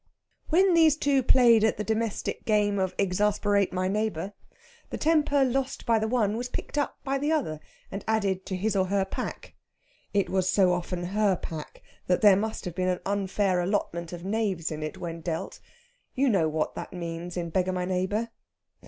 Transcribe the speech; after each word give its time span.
When 0.49 0.73
these 0.73 0.97
two 0.97 1.21
played 1.21 1.63
at 1.63 1.77
the 1.77 1.83
domestic 1.83 2.43
game 2.45 2.79
of 2.79 2.95
exasperate 2.97 3.71
my 3.71 3.87
neighbour, 3.87 4.33
the 4.89 4.97
temper 4.97 5.43
lost 5.45 5.85
by 5.85 5.99
the 5.99 6.07
one 6.07 6.37
was 6.37 6.49
picked 6.49 6.75
up 6.75 6.97
by 7.03 7.19
the 7.19 7.31
other, 7.31 7.59
and 7.91 8.03
added 8.07 8.43
to 8.47 8.55
his 8.55 8.75
or 8.75 8.85
her 8.85 9.05
pack. 9.05 9.53
It 10.11 10.27
was 10.27 10.49
so 10.49 10.73
often 10.73 11.03
her 11.03 11.35
pack 11.35 11.83
that 12.07 12.21
there 12.21 12.35
must 12.35 12.65
have 12.65 12.73
been 12.73 12.89
an 12.89 13.01
unfair 13.05 13.61
allotment 13.61 14.11
of 14.11 14.25
knaves 14.25 14.71
in 14.71 14.81
it 14.81 14.97
when 14.97 15.21
dealt 15.21 15.59
you 16.15 16.29
know 16.29 16.49
what 16.49 16.73
that 16.73 16.93
means 16.93 17.37
in 17.37 17.51
beggar 17.51 17.71
my 17.73 17.85
neighbour? 17.85 18.31